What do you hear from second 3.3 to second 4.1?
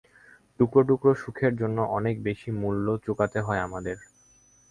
হয় আমাদের।